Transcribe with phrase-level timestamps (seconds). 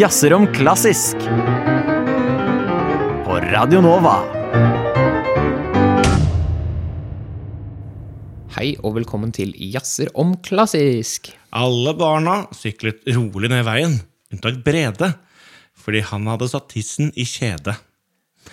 [0.00, 1.16] Jazzer om klassisk.
[3.24, 4.14] På Radio Nova.
[8.56, 11.30] Hei og velkommen til Jazzer om klassisk.
[11.52, 13.98] Alle barna syklet rolig ned veien,
[14.32, 15.12] unntatt Brede,
[15.76, 17.76] fordi han hadde satt tissen i kjede.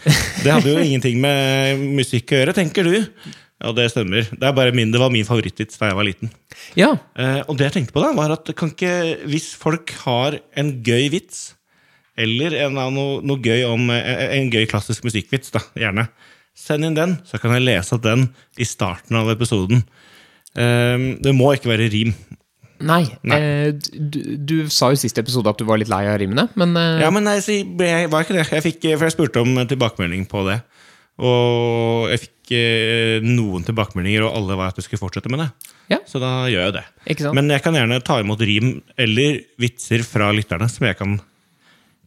[0.04, 2.98] Det hadde jo ingenting med musikk å gjøre, tenker du.
[3.58, 4.28] Ja, det stemmer.
[4.30, 6.30] Det, er bare min, det var min favorittvits da jeg var liten.
[6.78, 8.92] Ja, Eh, og det jeg tenkte på da, var at kan ikke,
[9.32, 11.56] hvis folk har en gøy vits,
[12.18, 16.06] eller en, noe, noe gøy om eh, en gøy klassisk musikkvits, da, gjerne,
[16.57, 18.28] send inn den, så kan jeg lese den
[18.61, 19.82] i starten av episoden.
[20.54, 22.14] Eh, det må ikke være rim.
[23.25, 23.39] nei.
[23.42, 26.78] Eh, du, du sa jo sist episode at du var litt lei av rimene, men
[26.78, 28.46] eh, Ja, men nei, så jeg var ikke det.
[28.54, 30.60] Jeg fikk, for jeg spurte om tilbakemelding på det.
[31.18, 35.48] Og jeg fikk eh, noen tilbakemeldinger, og alle var at jeg skulle fortsette med det.
[35.94, 35.98] Ja.
[36.06, 36.84] Så da gjør jeg det.
[37.14, 37.38] Ikke sant?
[37.39, 41.16] Men jeg kan gjerne ta imot rim eller vitser fra lytterne som jeg kan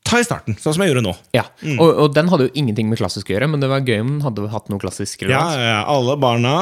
[0.07, 1.15] ta i starten, sånn som jeg gjorde nå.
[1.37, 1.43] ja.
[1.77, 4.12] Og, og den hadde jo ingenting med klassisk å gjøre, men det var gøy om
[4.15, 5.81] den hadde hatt noe klassisk Ja, ja, ja.
[5.93, 6.55] Alle barna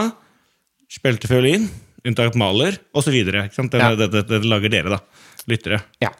[0.91, 1.69] spilte fiolin,
[2.09, 3.12] unntatt maler, osv.
[3.15, 3.92] Det, Ja.
[3.94, 5.28] det, det, det lager dere, da.
[5.48, 5.83] Lyttere.
[6.03, 6.11] Ja.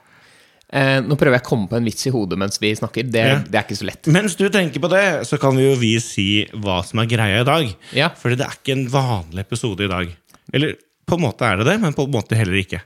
[0.69, 3.07] Eh, nå prøver jeg å komme på en vits i hodet mens vi snakker.
[3.11, 3.39] Det, Ja.
[3.41, 4.07] det er ikke så lett.
[4.13, 7.41] Mens du tenker på det, så kan vi jo vi si hva som er greia
[7.41, 7.71] i dag.
[7.97, 8.11] Ja.
[8.11, 10.13] Fordi det er ikke en vanlig episode i dag.
[10.53, 10.75] Eller
[11.09, 12.83] på en måte er det det, men på en måte heller ikke.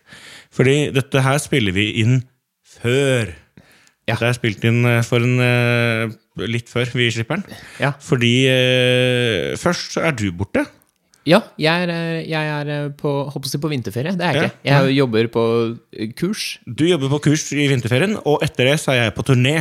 [0.54, 2.20] Fordi dette her spiller vi inn
[2.62, 3.32] før.
[4.06, 4.14] Ja.
[4.14, 6.14] Dette er spilt inn eh, for en eh,
[6.46, 7.58] litt før vi slipper den.
[7.82, 7.92] Ja.
[8.02, 10.64] Fordi eh, først så er du borte.
[11.28, 14.14] Ja, jeg er, eh, jeg er eh, på, håper på, på vinterferie.
[14.18, 14.48] Det er jeg Ja.
[14.50, 14.70] ikke.
[14.88, 15.44] Jeg jobber på
[15.94, 16.46] eh, kurs.
[16.66, 19.56] Du jobber på kurs i vinterferien, og etter det så er jeg på turné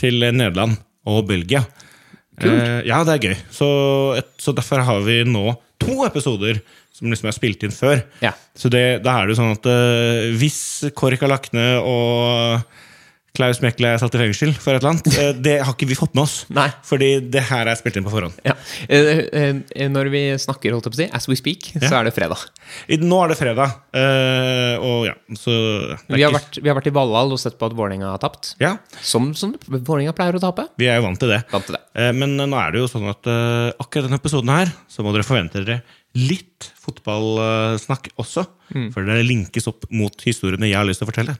[0.00, 1.64] til Nederland og Belgia.
[2.40, 3.36] Eh, ja, det er gøy.
[3.52, 3.68] Så,
[4.18, 6.62] et, så derfor har vi nå to episoder
[6.94, 8.00] som liksom er spilt inn før.
[8.22, 8.32] Ja.
[8.56, 10.58] Så det, da er det jo sånn at eh, hvis
[11.30, 12.62] lagt ned og
[13.34, 16.12] Klaus Mekle satt i fengsel for et eller annet, eh, det har ikke vi fått
[16.14, 16.34] med oss.
[16.54, 16.68] Nei.
[16.86, 18.36] Fordi det her er spilt inn på forhånd.
[18.46, 18.54] Ja.
[18.86, 22.06] Eh, eh, Når vi snakker, holdt jeg på å si, as we speak, så er
[22.06, 22.44] det fredag.
[23.02, 23.74] Nå er det fredag,
[24.84, 25.56] og ja, så
[26.14, 28.52] Vi har, vært, vi har vært i Valhall og sett på at Vålerenga har tapt.
[28.62, 30.68] Ja, Som, som Vålerenga pleier å tape.
[30.78, 31.42] vi er jo vant til det.
[31.50, 31.82] Vant til det.
[32.14, 33.26] Men nå er det jo sånn at
[33.82, 35.82] akkurat denne episoden her, så må dere forvente dere
[36.14, 38.44] litt fotballsnakk også.
[38.94, 41.34] For det linkes opp mot historiene jeg har lyst til å fortelle.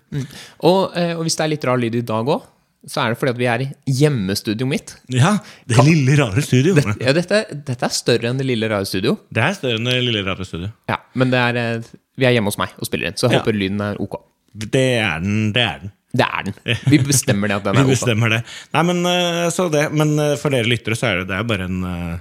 [0.66, 2.42] Og, eh, og hvis det er litt rar lyd i dag òg,
[2.86, 4.90] så er det fordi at vi er i hjemmestudioet mitt.
[5.08, 6.74] Ja, Det lille, rare studio.
[6.76, 9.14] Det, Ja, dette, dette er større enn det lille, rare studio.
[9.34, 10.68] er større enn det lille, rare studio.
[10.90, 11.80] Ja, Men det er, eh,
[12.18, 13.40] vi er hjemme hos meg og spiller inn, så jeg Ja.
[13.40, 14.20] håper lyden er ok.
[14.54, 15.52] Det er den.
[15.52, 15.92] Det er den.
[16.14, 16.54] Det er den.
[16.90, 17.90] Vi bestemmer det at den er ok.
[17.90, 18.44] bestemmer det.
[18.74, 19.90] Nei, men, eh, så det.
[19.92, 22.20] men for dere lyttere så er det, det er bare en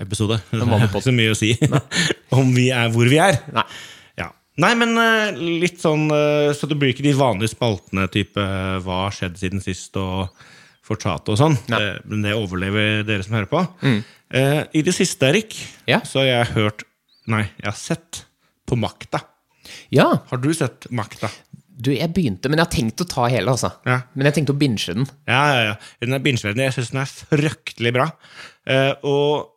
[0.00, 0.38] episode.
[0.50, 1.50] Det er ikke så mye å si
[2.38, 3.38] om vi er hvor vi er.
[3.52, 3.64] Nei.
[4.20, 4.30] Ja.
[4.62, 8.78] Nei, men eh, litt sånn eh, Så det blir ikke de vanlige spaltene type eh,
[8.84, 10.32] hva har skjedd siden sist og
[10.84, 11.56] fortsatt og sånn.
[11.70, 13.62] Men det overlever dere som hører på.
[13.86, 15.54] Eh, I det siste, Erik,
[15.88, 16.00] Ja.
[16.08, 16.84] så har jeg hørt
[17.30, 18.24] Nei, jeg har sett
[18.66, 19.20] på Makta.
[19.94, 21.30] Ja, Har du sett Makta?
[21.82, 23.70] du, jeg begynte, men jeg har tenkt å ta hele, altså.
[23.88, 24.00] Ja.
[24.14, 25.06] Men jeg tenkte å binge den.
[25.26, 25.72] Ja, ja, ja.
[26.02, 26.66] Den er bingeverdig.
[26.68, 28.04] Jeg syns den er fryktelig bra.
[28.70, 29.51] Eh, og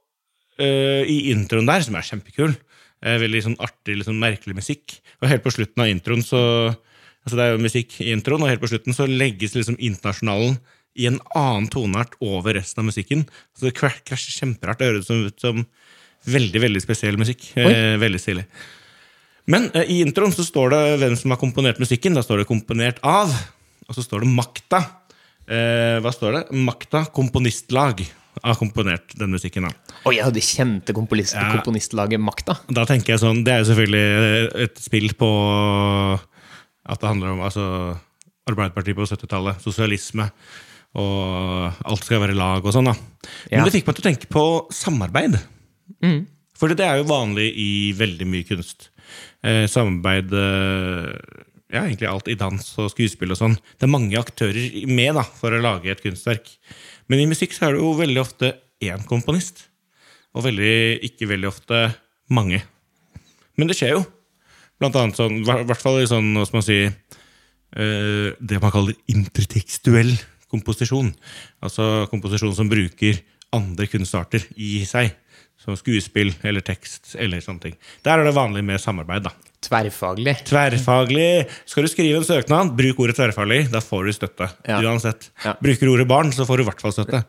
[0.61, 2.55] eh, i introen der, som er kjempekul,
[3.05, 6.39] Uh, veldig sånn artig, litt sånn merkelig musikk, og helt på slutten av introen så
[7.25, 10.59] Altså det er jo musikk i introen, og helt på slutten så legges liksom internasjonalen
[10.93, 13.23] i en annen toneart over resten av musikken.
[13.57, 14.77] Så det krasjer kjemperart.
[14.77, 15.63] Det høres ut som
[16.29, 17.47] veldig, veldig spesiell musikk.
[17.57, 18.45] Eh, veldig stilig.
[19.49, 22.13] Men i introen så står det hvem som har komponert musikken.
[22.13, 23.33] Da står det 'komponert av',
[23.89, 24.85] og så står det 'Makta'.
[25.49, 26.43] Eh, hva står det?
[26.57, 28.05] Makta komponistlag
[28.43, 29.63] har komponert den musikken.
[29.63, 29.93] da.
[30.05, 31.51] Å ja, det kjente komponist, Ja.
[31.55, 32.57] komponistlaget Makta.
[32.71, 35.29] Da tenker jeg sånn, Det er jo selvfølgelig et spill på
[36.87, 37.97] at det handler om altså,
[38.47, 40.27] Arbeiderpartiet på 70-tallet, sosialisme,
[40.95, 42.85] og alt skal være lag og sånn.
[42.85, 42.93] da.
[43.51, 43.63] Men Ja.
[43.65, 45.39] det fikk meg til å tenke på samarbeid.
[46.55, 48.89] For det er jo vanlig i veldig mye kunst.
[49.43, 51.19] Eh, samarbeid eh,
[51.73, 53.55] Ja, egentlig alt i dans og skuespill og sånn.
[53.79, 56.45] Det er mange aktører med da, for å lage et kunstverk.
[57.11, 58.51] Men i musikk så er det jo veldig ofte
[58.83, 59.67] én komponist.
[60.35, 61.81] Og veldig, ikke veldig ofte
[62.33, 62.61] mange.
[63.55, 64.03] Men det skjer jo.
[64.81, 68.73] Blant annet sånn, i hvert fall i sånn, hva skal man si, eh, det man
[68.73, 70.11] kaller intertekstuell
[70.51, 71.13] komposisjon.
[71.63, 73.21] Altså komposisjon som bruker
[73.55, 75.13] andre kunstarter i seg.
[75.61, 77.77] Som skuespill eller tekst eller sånne ting.
[78.03, 79.23] Der er det vanlig med samarbeid.
[79.23, 79.31] da.
[79.65, 80.37] Tverrfaglig.
[80.47, 81.29] Tverrfaglig.
[81.69, 83.65] Skal du skrive en søknad, bruk ordet tverrfaglig.
[83.73, 84.49] Da får du støtte.
[84.67, 84.79] Ja.
[84.85, 85.29] Uansett.
[85.45, 85.55] Ja.
[85.61, 87.23] Bruker du ordet barn, så får du i hvert fall støtte.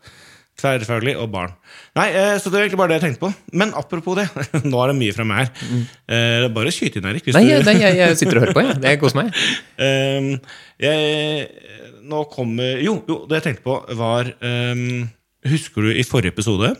[0.57, 1.51] Tverrfaglig og barn.
[1.97, 3.33] Nei, eh, Så det er egentlig bare det jeg tenkte på.
[3.53, 4.25] Men apropos det,
[4.71, 5.51] nå er det mye fra meg her.
[5.69, 7.29] Eh, det er bare å skyte inn, Erik.
[7.35, 8.79] Nei, du, nei, jeg, jeg sitter og hører på, jeg.
[8.85, 9.43] Det koser meg.
[9.77, 10.31] Um,
[10.87, 11.45] jeg,
[12.07, 15.05] nå kommer Jo, jo, det jeg tenkte på, var um,
[15.47, 16.73] Husker du i forrige episode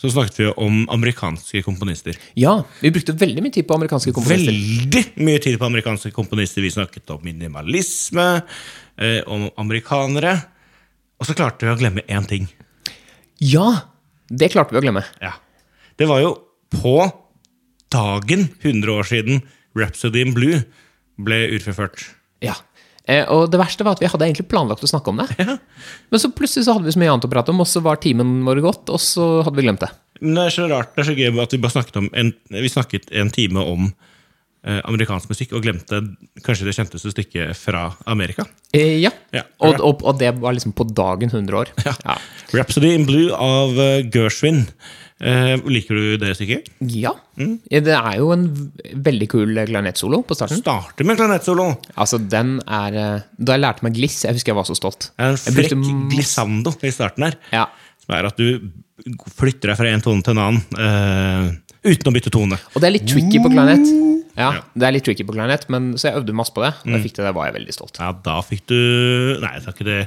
[0.00, 2.16] så snakket vi om amerikanske komponister.
[2.38, 4.54] Ja, vi brukte veldig mye tid på amerikanske komponister.
[4.54, 6.64] Veldig mye tid på amerikanske komponister.
[6.64, 8.28] Vi snakket om minimalisme,
[8.96, 10.38] eh, om amerikanere.
[11.20, 12.48] Og så klarte vi å glemme én ting.
[13.44, 13.92] Ja!
[14.30, 15.04] Det klarte vi å glemme.
[15.20, 15.34] Ja.
[15.98, 16.32] Det var jo
[16.72, 16.96] på
[17.92, 19.42] dagen 100 år siden
[19.76, 20.62] Rhapsody in Blue
[21.20, 22.06] ble utført.
[22.40, 22.54] Ja.
[23.10, 25.28] Eh, og det verste var at vi hadde egentlig planlagt å snakke om det.
[25.40, 25.56] Ja.
[26.12, 27.98] Men så plutselig så hadde vi så mye annet å prate om, og så var
[28.02, 29.90] timen vår gått, og så hadde vi glemt det.
[30.20, 32.70] Det er så rart, det er så gøy at vi bare snakket om en, vi
[32.70, 33.88] snakket en time om
[34.62, 36.02] amerikansk musikk og glemte
[36.44, 38.44] kanskje det kjenteste stykket fra Amerika.
[38.76, 39.08] Eh, ja.
[39.32, 39.46] Ja.
[39.64, 41.70] Og, og, og det var liksom på dagen 100 år.
[41.86, 42.16] Ja.
[42.52, 44.66] Rhapsody in Blue av eh, Gershwin.
[45.20, 46.68] Eh, liker du det stykket?
[46.92, 47.14] Ja.
[47.40, 48.44] Eh, Det er jo en
[49.04, 50.60] veldig kul klarinettsolo på starten.
[50.62, 51.66] Starter med klarinettsolo.
[51.96, 55.10] Altså, den er eh, Da jeg lærte meg gliss, jeg husker jeg var så stolt.
[55.20, 55.72] En frekk
[56.12, 57.36] glissando i starten her.
[57.52, 57.66] Ja.
[58.04, 58.70] Som er at du
[59.40, 62.60] flytter deg fra en tone til en annen eh, uten å bytte tone.
[62.74, 63.88] Og det er litt tricky på klarinett.
[64.36, 64.50] Ja.
[64.50, 64.66] Mm.
[64.78, 66.70] det er litt tricky på klarinett, men så jeg øvde masse på det.
[66.84, 68.00] Da jeg fikk det, det, var jeg veldig stolt.
[68.00, 68.76] Ja, da fikk du
[69.42, 69.98] Nei, jeg tar ikke det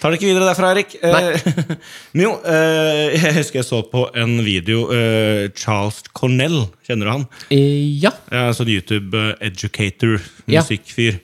[0.00, 0.96] Tar det ikke videre derfra, Erik.
[1.02, 1.22] Nei.
[2.14, 7.14] Men jo, eh, jeg husker jeg så på en video eh, Charles Cornell, kjenner du
[7.14, 7.28] han?
[7.54, 8.12] Eh, ja.
[8.34, 10.18] Ja, sånn YouTube-educator,
[10.50, 11.22] musikkfyr.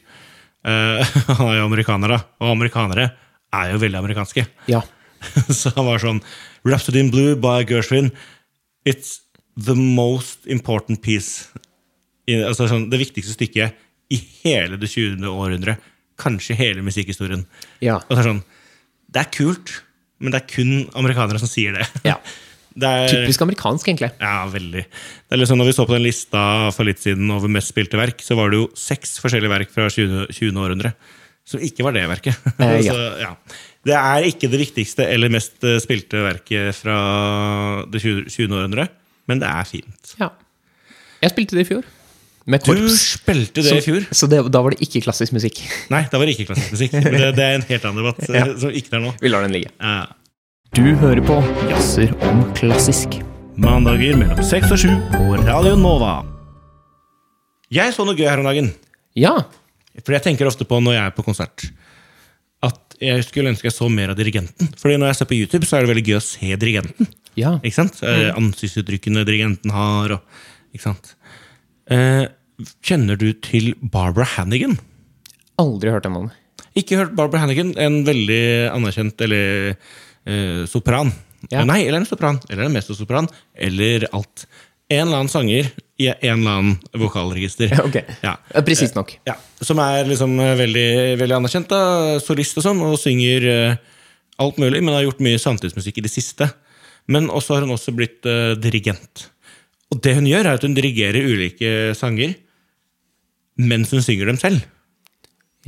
[0.64, 2.22] Eh, han er jo amerikaner, da.
[2.42, 3.10] Og amerikanere
[3.54, 4.46] er jo veldig amerikanske.
[4.70, 4.82] Ja.
[5.60, 6.22] Så han var sånn
[6.64, 8.12] Rhapsody in Blue by Gershwin.
[8.88, 9.20] It's
[9.56, 11.48] the most important piece.
[12.48, 13.82] Altså sånn, det viktigste stykket
[14.14, 15.26] i hele det 20.
[15.28, 15.90] århundret.
[16.20, 17.44] Kanskje hele musikkhistorien.
[17.84, 17.98] Ja.
[18.04, 18.44] Og det er sånn
[19.14, 19.72] Det er kult,
[20.22, 21.88] men det er kun amerikanere som sier det.
[22.06, 22.18] ja.
[22.74, 24.08] Det er, Typisk amerikansk, egentlig.
[24.18, 24.80] ja, veldig.
[24.82, 26.40] Det er liksom, når vi så på den lista
[26.74, 29.86] for litt siden over mest spilte verk, så var det jo seks forskjellige verk fra
[29.86, 30.24] 20.
[30.34, 30.58] 20.
[30.58, 30.90] århundre
[31.46, 32.50] som ikke var det verket.
[32.56, 32.90] Eh, ja.
[32.96, 33.30] så, ja.
[33.84, 36.96] Det er ikke det viktigste eller mest eh, spilte verket fra
[37.92, 38.26] det 20.
[38.32, 38.56] 20.
[38.56, 38.88] århundre,
[39.30, 40.14] men det er fint.
[40.20, 40.32] Ja.
[41.22, 41.86] Jeg spilte det i fjor.
[42.46, 44.04] Med Du spilte det Så, i fjor.
[44.18, 45.62] så det, da var det ikke klassisk musikk.
[45.94, 46.96] Nei, da var det ikke klassisk musikk.
[47.04, 48.50] Men det, det er en helt annen debatt eh, Ja.
[48.60, 49.14] som ikke er nå.
[49.22, 49.72] Vi lar den ligge.
[49.80, 49.96] Ja.
[50.74, 51.38] Du hører på
[51.70, 53.20] Jazzer om klassisk.
[53.60, 56.16] Mandager mellom seks og sju på Radio Nova.
[57.72, 58.72] Jeg så noe gøy her om dagen.
[59.18, 59.36] Ja.
[60.02, 61.68] For jeg tenker ofte på når jeg er på konsert,
[62.66, 64.72] at jeg skulle ønske jeg så mer av dirigenten.
[64.80, 67.08] Fordi når jeg ser på YouTube, så er det veldig gøy å se dirigenten.
[67.38, 67.54] Ja.
[67.62, 68.02] Ikke sant?
[68.02, 68.26] Mm.
[68.42, 70.16] Ansiktsuttrykkene dirigenten har.
[70.18, 70.42] Og,
[70.74, 71.14] ikke sant?
[71.92, 72.24] Eh,
[72.84, 74.78] kjenner du til Barbara Hannigan?
[75.60, 76.34] Aldri hørt om henne.
[76.78, 78.42] Ikke hørt Barbara Hannigan, en veldig
[78.72, 81.12] anerkjent eller eh, sopran.
[81.50, 81.60] Ja.
[81.60, 84.46] Eh, Nei, eller en sopran, eller en mezzosopran, eller alt.
[84.92, 85.70] En eller annen sanger
[86.00, 87.72] i en eller annen vokalregister.
[87.86, 88.00] Ok.
[88.24, 88.36] Ja.
[88.50, 89.16] Eh, Presist nok.
[89.28, 90.88] Ja, Som er liksom eh, veldig,
[91.20, 93.76] veldig anerkjent, da, solist og sånn, og synger eh,
[94.42, 96.50] alt mulig, men har gjort mye samtidsmusikk i det siste.
[97.06, 99.26] Men også har hun også blitt uh, dirigent.
[99.94, 102.34] Og det hun gjør, er at hun dirigerer ulike sanger
[103.62, 104.64] mens hun synger dem selv.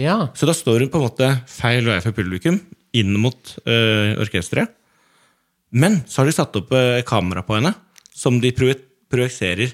[0.00, 0.16] Ja.
[0.34, 2.58] Så da står hun på en måte feil vei for publikum,
[2.96, 4.72] inn mot øh, orkesteret.
[5.76, 7.72] Men så har de satt opp øh, kamera på henne,
[8.16, 9.70] som de projiserer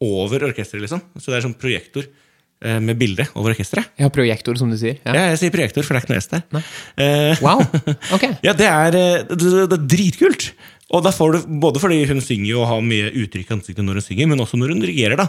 [0.00, 0.86] over orkesteret.
[0.86, 1.02] liksom.
[1.18, 3.90] Så det er sånn projektor øh, med bilde over orkesteret.
[3.98, 5.00] Ja, projektor, som du sier.
[5.02, 5.16] Ja.
[5.16, 7.42] Ja, jeg sier projektor, for det er ikke noe S der.
[7.42, 7.66] Wow.
[8.16, 8.28] Ok.
[8.46, 10.52] ja, det er, det, det det er dritkult!
[10.90, 14.00] Og da får du, Både fordi hun synger og har mye uttrykk i ansiktet når
[14.00, 15.16] hun synger, men også når hun dirigerer.
[15.20, 15.28] da,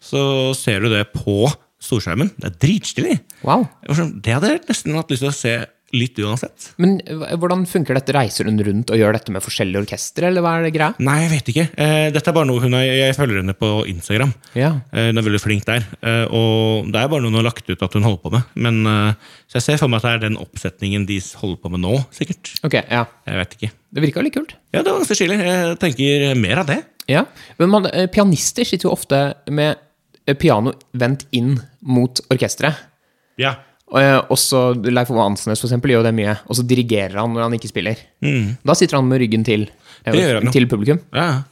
[0.00, 1.50] Så ser du det på
[1.82, 2.30] storskjermen.
[2.38, 3.18] Det er dritstilig!
[3.42, 3.66] Wow.
[3.88, 5.54] Var sånn, Det hadde jeg nesten hatt lyst til å se
[5.92, 6.70] litt uansett.
[6.80, 6.96] Men
[7.38, 8.14] hvordan funker dette?
[8.16, 10.94] Reiser hun rundt og gjør dette med forskjellige orkestre, eller hva er det greia?
[11.04, 11.64] Nei, jeg vet ikke.
[11.84, 14.32] Eh, dette er bare noe hun har, Jeg følger henne på Instagram.
[14.58, 14.72] Ja.
[14.92, 15.84] Eh, hun er veldig flink der.
[16.00, 18.54] Eh, og det er bare noe hun har lagt ut at hun holder på med.
[18.66, 18.80] Men,
[19.50, 21.98] så jeg ser for meg at det er den oppsetningen de holder på med nå,
[22.14, 22.54] sikkert.
[22.64, 23.04] Ok, ja.
[23.28, 23.72] Jeg vet ikke.
[23.92, 24.54] Det virka litt kult.
[24.72, 25.40] Ja, det var ganske stilig.
[25.44, 26.78] Jeg tenker mer av det.
[27.10, 27.26] Ja.
[27.60, 29.20] Men man, pianister sitter jo ofte
[29.52, 29.76] med
[30.40, 32.88] piano vendt inn mot orkesteret.
[33.40, 33.56] Ja.
[33.92, 36.34] Og, eh, Også Leif Ove Ansnes for eksempel, gjør det mye.
[36.48, 37.96] Og så dirigerer han når han ikke spiller.
[38.64, 39.68] Da sitter han med ryggen til,
[40.02, 40.50] Mm.
[40.50, 40.98] Til publikum.
[41.14, 41.44] ja.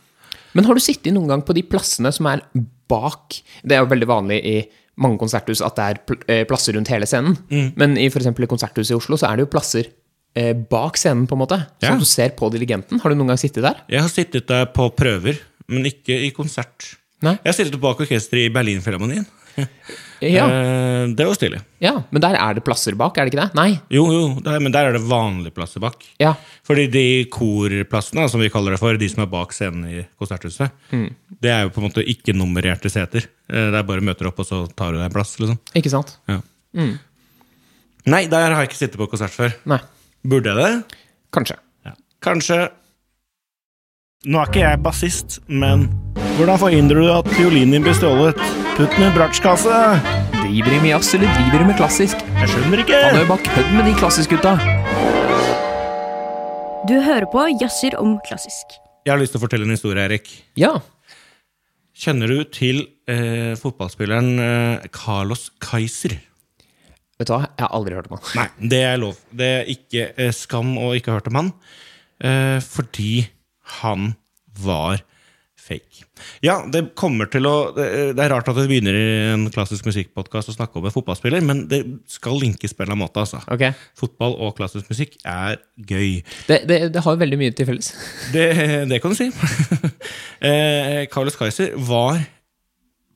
[0.54, 2.40] Men har du sittet noen gang på de plassene som er
[2.88, 4.54] bak Det er jo veldig vanlig i
[4.98, 7.36] mange konserthus at det er eh, plasser rundt hele scenen.
[7.48, 7.72] Mm.
[7.76, 9.86] Men i eksempel konserthuset i Oslo så er det jo plasser
[10.34, 11.60] eh, bak scenen, på en måte.
[11.80, 11.92] Ja.
[11.92, 13.00] Sånn du ser på dirigenten.
[13.00, 13.78] Har du noen gang sittet der?
[13.88, 16.96] Jeg har sittet der på prøver, men ikke i konsert.
[17.22, 17.36] Nei.
[17.44, 19.26] Jeg har sittet bak orkesteret i Berlinfilharmonien.
[20.20, 21.62] Ja, Eh, det var stilig.
[21.80, 23.54] ja, men der er det plasser bak, er det ikke det?
[23.56, 23.70] Nei.
[23.88, 26.02] Jo, jo, der, men der er det vanlige plasser bak.
[26.20, 26.34] Ja.
[26.68, 30.74] Fordi de korplassene, som vi kaller det for, de som er bak scenen i Konserthuset,
[31.40, 33.24] det er jo på en måte ikke nummererte seter.
[33.48, 35.38] Eh, Det er bare møter opp, og så tar du deg en plass.
[35.40, 35.56] liksom.
[35.80, 36.12] Ikke sant?
[36.28, 36.42] Ja.
[38.06, 39.56] Nei, der har jeg ikke sittet på konsert før.
[39.72, 39.80] Nei.
[40.20, 41.00] Burde jeg det?
[41.32, 41.56] Kanskje.
[41.88, 41.96] Ja.
[42.20, 42.60] Kanskje.
[44.28, 45.88] Nå er ikke jeg bassist, men
[46.40, 48.38] Hvordan forhindrer du at fiolinen din blir stjålet?
[48.72, 49.80] Putt den i bratsjkasse!
[50.38, 52.22] Driver de med jazz, eller driver de med klassisk?
[52.38, 52.96] Jeg skjønner ikke!
[53.02, 54.54] Han er jo bare kødd med de klassisk-gutta.
[56.88, 58.72] Du hører på Jazzer om klassisk.
[59.04, 60.32] Jeg har lyst til å fortelle en historie, Erik.
[60.56, 60.72] Ja.
[61.92, 66.16] Kjenner du til eh, fotballspilleren eh, Carlos Kaiser?
[67.20, 68.28] Vet du hva, jeg har aldri hørt om han.
[68.40, 69.20] Nei, det er lov.
[69.28, 71.52] Det er ikke eh, skam å ikke ha hørt om han.
[72.24, 73.26] Eh, fordi
[73.82, 74.14] han
[74.56, 75.04] var
[75.60, 76.06] fake.
[76.44, 80.52] Ja, det kommer til å Det, er rart at vi begynner i en klassisk musikkpodkast
[80.52, 83.24] å snakke om en fotballspiller, men det skal linkes på en eller annen måte.
[83.24, 83.42] altså.
[83.50, 83.66] Ok.
[83.98, 86.20] Fotball og klassisk musikk er gøy.
[86.48, 87.92] Det, det, det har veldig mye til felles.
[88.34, 88.46] Det,
[88.90, 89.30] det kan du si.
[90.46, 92.20] eh, Carlos Kaiser var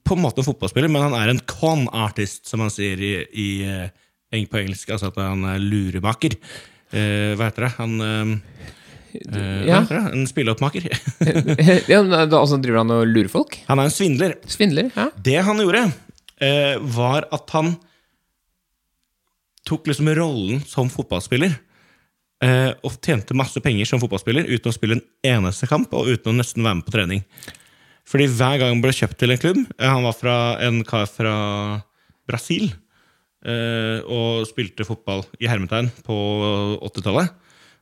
[0.04, 3.12] på en måte en fotballspiller, men han er en con artist, som han sier i,
[3.30, 4.90] i, eh, på engelsk.
[4.92, 6.36] Altså at han er luremaker.
[6.94, 7.72] Eh, hva heter det?
[7.78, 8.73] Han eh,
[9.14, 9.80] Ja.
[9.88, 10.00] Hva?
[10.10, 10.86] En spilleoppmaker.
[11.92, 13.58] ja, altså, driver han og lurer folk?
[13.68, 14.36] han er en svindler.
[14.50, 14.90] Svindler?
[14.96, 15.08] Ja.
[15.14, 15.86] Det han gjorde,
[16.42, 17.76] eh, var at han
[19.64, 21.54] tok liksom rollen som fotballspiller.
[22.44, 25.04] Eh, og tjente masse penger som fotballspiller uten å spille en
[25.36, 27.22] eneste kamp og uten å nesten være med på trening.
[28.04, 31.06] Fordi hver gang han ble kjøpt til en klubb eh, Han var fra en kar
[31.08, 31.36] fra
[32.28, 36.18] Brasil eh, og spilte fotball i hermetegn på
[36.90, 37.32] 80-tallet.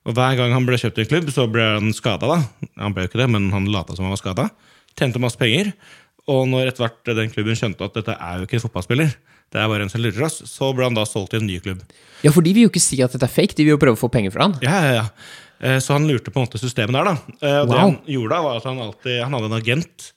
[0.03, 2.41] Og hver gang han ble kjøpt i klubb, så ble han skada.
[2.81, 4.49] Han ble jo ikke det, men han lata som han var skada.
[4.99, 5.71] Tjente masse penger.
[6.31, 9.15] Og når etter hvert den klubben skjønte at dette er jo ikke en fotballspiller,
[9.53, 11.59] det er bare en som lurer oss, så ble han da solgt til en ny
[11.63, 11.83] klubb.
[12.25, 13.99] ja, for de vil jo ikke si at dette er fake, de vil jo prøve
[13.99, 14.55] å få penger fra han.
[14.65, 15.05] Ja, ja, ja.
[15.63, 17.15] Eh, Så han lurte på en måte systemet der, da.
[17.43, 17.73] Og wow.
[17.73, 20.09] det han gjorde da, var at han alltid Han hadde en agent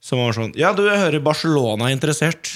[0.00, 2.52] som var sånn Ja, du, jeg hører Barcelona er interessert.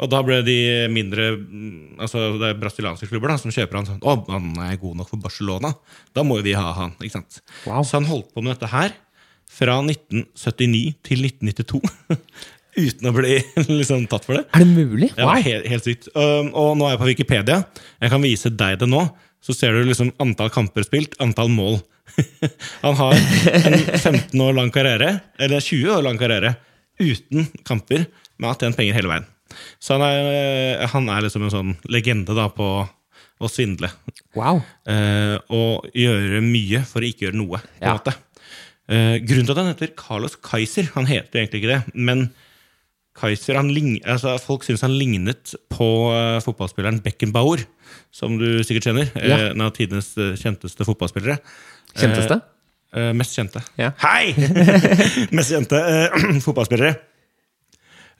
[0.00, 0.56] Og da ble de
[0.92, 4.78] mindre mm, Altså det er brasilianske klubber da som kjøper han sånn Å, han er
[4.80, 5.74] god nok for Barcelona.
[6.16, 6.96] Da må jo vi ha han.
[7.00, 7.42] ikke sant?
[7.66, 7.84] Wow.
[7.84, 8.96] Så han holdt på med dette her
[9.50, 11.82] fra 1979 til 1992.
[12.80, 13.38] Uten å bli
[13.80, 14.44] liksom tatt for det.
[14.54, 15.10] Er det mulig?
[15.18, 16.08] Ja, helt, helt sykt.
[16.14, 17.58] Um, og nå er jeg på Wikipedia.
[17.98, 19.02] Jeg kan vise deg det nå.
[19.44, 21.80] Så ser du liksom antall kamper spilt, antall mål.
[22.84, 26.54] Han har en 15 år lang karriere, eller 20 år lang karriere,
[27.00, 28.04] uten kamper,
[28.36, 29.28] men har tjent penger hele veien.
[29.80, 32.68] Så han er, han er liksom en sånn legende da på
[33.40, 33.88] å svindle.
[34.36, 34.60] Wow.
[34.88, 37.58] Eh, og gjøre mye for å ikke gjøre noe.
[37.62, 37.94] på en Ja.
[37.96, 38.14] måte.
[38.90, 42.30] Eh, grunnen til at han heter Carlos Kaiser Han heter egentlig ikke det, men
[43.14, 47.62] Kaiser, han lign, altså Folk syns han lignet på uh, fotballspilleren Beckenbauer,
[48.14, 49.10] som du sikkert kjenner.
[49.16, 49.38] eh, Ja.
[49.50, 51.38] En av tidenes eh, kjenteste fotballspillere.
[51.94, 52.40] Kjenteste?
[52.94, 53.62] Eh, mest kjente.
[53.78, 53.92] Ja.
[54.02, 54.32] Hei!
[55.36, 56.94] mest kjente eh, fotballspillere.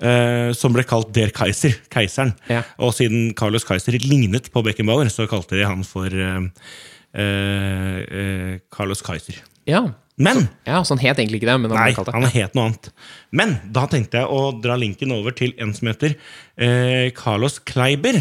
[0.01, 2.33] Eh, som ble kalt Der Kaiser, keiseren.
[2.49, 2.63] Ja.
[2.81, 6.47] Og siden Carlos Kaiser lignet på Beckenbauer, så kalte de han for eh,
[7.21, 9.43] eh, eh, Carlos Kaiser.
[9.69, 9.85] Ja.
[10.21, 12.13] Men ja, så han het egentlig ikke det, men han Nei, det.
[12.13, 12.89] han het noe annet.
[13.33, 16.13] Men da tenkte jeg å dra linken over til en som heter
[16.61, 18.19] eh, Carlos Kleiber.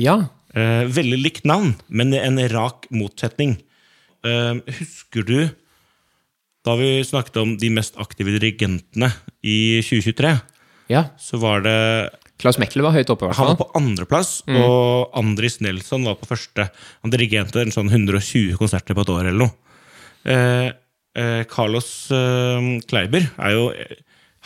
[0.00, 0.18] Ja.
[0.52, 3.58] Eh, veldig likt navn, men en rak motsetning.
[4.24, 5.38] Husker du
[6.64, 9.10] da vi snakket om de mest aktive dirigentene
[9.44, 10.30] i 2023?
[10.92, 11.06] Ja.
[11.20, 11.78] Så var det
[12.40, 13.52] Klaus Mekler var høyt oppe, Hvertfall.
[13.52, 16.66] Han var på andreplass, og Andris Nelson var på første.
[17.04, 19.54] Han dirigerte en sånn 120 konserter på et år eller noe.
[20.28, 20.68] Eh,
[21.20, 23.66] eh, Carlos eh, Kleiber er jo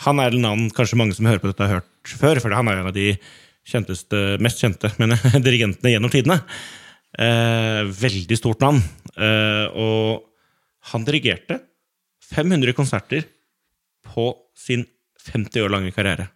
[0.03, 2.67] Han er et navn kanskje mange som hører på dette, har hørt før, for han
[2.67, 3.07] er jo en av de
[3.67, 6.39] kjenteste, mest kjente mener, dirigentene gjennom tidene.
[7.19, 8.79] Eh, veldig stort navn.
[9.17, 11.59] Eh, og han dirigerte
[12.29, 13.25] 500 konserter
[14.07, 14.85] på sin
[15.27, 16.29] 50 år lange karriere.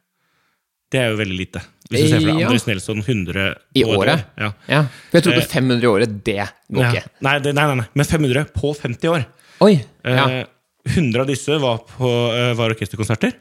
[0.94, 1.62] Det er jo veldig lite.
[1.90, 2.48] Hvis du ser for deg Ja.
[2.48, 3.98] Andres Nelson 100 I året?
[3.98, 4.26] år.
[4.38, 4.50] Ja.
[4.70, 4.82] Ja.
[5.10, 6.36] For jeg trodde Eh, 500 i året, det
[6.72, 6.92] går Ja.
[6.92, 7.06] ikke.
[7.22, 9.26] Nei, det, nei, nei, nei, men 500 på 50 år.
[9.62, 9.84] Oi!
[10.06, 10.28] Ja.
[10.30, 10.46] Eh,
[10.94, 13.34] 100 av disse var, på, eh, var orkesterkonserter.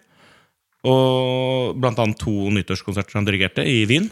[0.85, 4.11] Og blant annet to nyttårskonserter han dirigerte i Wien.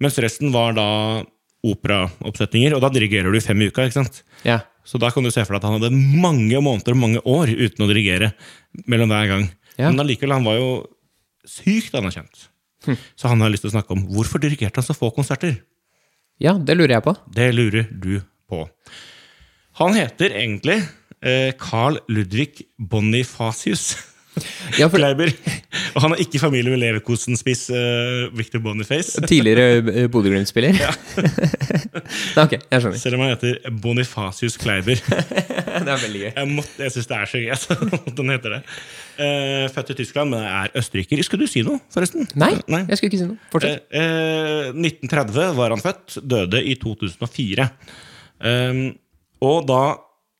[0.00, 1.24] Mens resten var da
[1.64, 3.82] operaoppsetninger, og da dirigerer du fem i uka.
[3.86, 4.22] ikke sant?
[4.44, 4.60] ja.
[4.84, 7.46] Så da kan du se for deg at han hadde mange måneder og mange år
[7.54, 8.32] uten å dirigere
[8.90, 9.44] mellom hver gang.
[9.78, 9.88] Ja.
[9.88, 10.70] Men allikevel, han var jo
[11.48, 12.48] sykt anerkjent.
[13.14, 15.60] Så han har lyst til å snakke om hvorfor dirigerte han så få konserter.
[16.42, 17.14] ja, det lurer jeg på.
[17.30, 18.64] Det lurer du på.
[19.80, 20.82] Han heter egentlig
[21.22, 23.92] eh, Carl Ludvig Bonifacius.
[24.78, 25.28] Ja, for Kleiber.
[25.92, 29.20] Og han er ikke i familie med leverkosenspiss uh, Victor Boniface.
[29.28, 30.78] tidligere eh, Bodø-Glimt-spiller.
[30.80, 30.88] Ja.
[32.42, 32.96] ok, jeg skjønner.
[32.96, 35.02] Selv om han heter Bonifacius Kleiber.
[35.04, 36.30] Det er veldig gøy.
[36.30, 38.62] Jeg, måtte, jeg syns det er så gøy at den heter det.
[39.20, 41.20] Eh, født i Tyskland, men er østerriker.
[41.26, 42.24] Skulle du si noe, forresten?
[42.40, 43.38] Nei, jeg skulle ikke si noe.
[43.52, 43.84] Fortsett.
[43.92, 47.66] Eh, eh, 1930 var han født, døde i 2004.
[48.42, 48.80] Eh,
[49.42, 49.82] og da,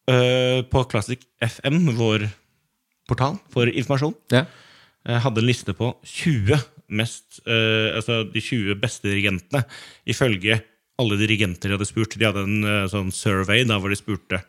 [0.08, 2.28] eh, på Classic FM, vår
[3.08, 4.46] portal for informasjon, Ja.
[5.06, 6.56] eh, hadde en liste på 20
[6.88, 9.64] mest, eh, altså de 20 beste dirigentene,
[10.06, 10.62] ifølge
[10.98, 12.16] alle dirigenter de hadde spurt.
[12.18, 14.42] De hadde en eh, sånn survey da hvor de spurte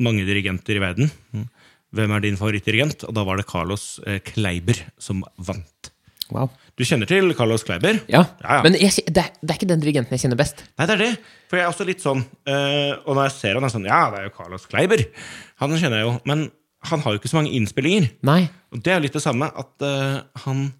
[0.00, 1.10] mange dirigenter i verden.
[1.34, 1.48] Mm.
[1.92, 3.04] Hvem er din favorittdirigent?
[3.08, 5.90] Og da var det Carlos eh, Kleiber som vant.
[6.32, 6.48] Wow.
[6.80, 7.98] Du kjenner til Carlos Kleiber?
[8.08, 8.62] Ja, Ja, ja.
[8.64, 10.62] Men jeg, det, er, det er ikke den dirigenten jeg kjenner best.
[10.80, 11.10] Nei, det er det.
[11.50, 13.98] For jeg er også litt sånn øh, Og når jeg ser han, er sånn Ja,
[14.14, 15.02] det er jo Carlos Kleiber.
[15.60, 16.14] Han kjenner jeg jo.
[16.30, 16.46] Men
[16.88, 18.08] han har jo ikke så mange innspillinger.
[18.26, 18.46] Nei.
[18.72, 20.70] Og det er litt det samme at øh, han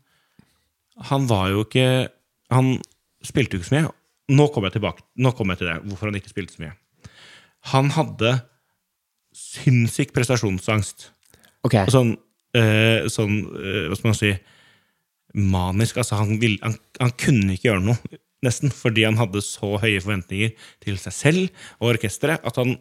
[1.12, 2.08] Han var jo ikke
[2.54, 2.78] Han
[3.24, 3.92] spilte jo ikke så mye.
[4.32, 6.72] Nå kommer jeg tilbake Nå kommer jeg til det, hvorfor han ikke spilte så mye.
[7.74, 8.32] Han hadde
[9.36, 11.08] sinnssyk prestasjonsangst.
[11.66, 11.76] Ok.
[11.86, 12.12] Og sånn,
[12.58, 14.32] eh, sånn eh, Hva skal man si
[15.34, 15.96] Manisk.
[16.02, 20.00] Altså, han, ville, han, han kunne ikke gjøre noe, nesten, fordi han hadde så høye
[20.02, 20.50] forventninger
[20.82, 22.74] til seg selv og orkesteret at han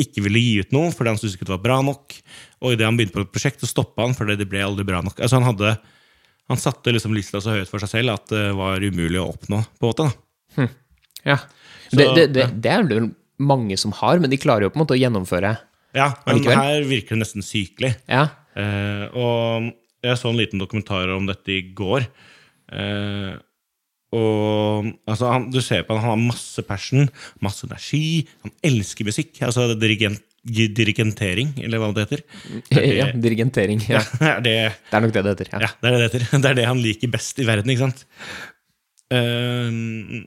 [0.00, 2.16] ikke ville gi ut noe fordi han syntes ikke det var bra nok.
[2.64, 5.02] Og idet han begynte på et prosjekt, så stoppa han fordi det ble aldri bra
[5.04, 5.20] nok.
[5.20, 5.76] Altså, han, hadde,
[6.50, 9.60] han satte liksom lista så høyt for seg selv at det var umulig å oppnå.
[9.78, 10.68] på en måte da.
[11.28, 11.38] Ja.
[11.92, 13.02] Så- det, det, det, det er det
[13.42, 15.54] mange som har, men de klarer jo på en måte å gjennomføre.
[15.96, 16.58] Ja, men Allikevel.
[16.58, 17.94] her virker det nesten sykelig.
[18.08, 18.26] Ja.
[18.56, 19.70] Eh, og
[20.02, 22.06] jeg så en liten dokumentar om dette i går.
[22.72, 23.32] Eh,
[24.12, 27.08] og altså, han, du ser på han, han har masse passion,
[27.44, 28.26] masse energi.
[28.44, 29.38] Han elsker musikk.
[29.46, 32.24] Altså dirigent, dirigentering, eller hva det heter.
[33.00, 33.84] ja, dirigentering.
[33.88, 34.02] Ja.
[34.20, 34.56] Ja, det,
[34.88, 35.52] Det er nok det det heter.
[35.54, 35.62] Ja.
[35.68, 36.28] ja, det er det det heter.
[36.44, 38.04] Det er det han liker best i verden, ikke sant?
[39.12, 40.24] Eh,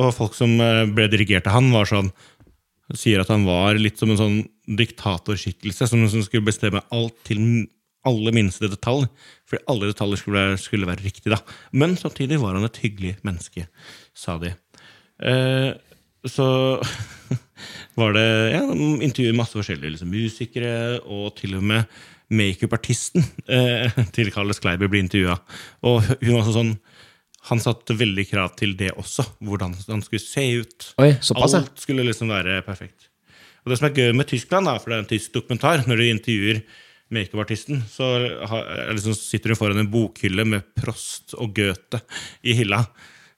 [0.00, 2.12] og folk som eh, ble dirigert av han, var sånn
[2.98, 4.40] sier at han var litt som en sånn
[4.78, 7.40] diktatorskikkelse som, skulle bestemme alt til
[8.08, 9.06] alle minste detalj.
[9.48, 11.30] Fordi alle detaljer skulle skulle være riktig.
[11.32, 11.40] da.
[11.72, 13.66] Men samtidig var han et hyggelig menneske,
[14.14, 14.54] sa de.
[15.22, 15.70] Eh,
[16.28, 16.46] så
[18.00, 22.00] var det ja, de intervjuet masse forskjellige liksom, musikere, og til og med
[22.32, 25.38] makeupartisten eh, til Carlos Kleiber ble intervjua.
[25.88, 26.74] Og hun var sånn
[27.50, 30.92] Han satte veldig krav til det også, hvordan han skulle se ut.
[31.02, 31.56] Oi, såpass.
[31.58, 33.08] Alt skulle liksom være perfekt.
[33.62, 36.00] Og det som er gøy med Tyskland, da, for det er en tysk dokumentar, når
[36.00, 36.62] du intervjuer
[37.12, 38.08] makeupartisten, så
[38.48, 42.00] har, liksom, sitter hun foran en bokhylle med Prost og Goethe
[42.46, 42.82] i hylla.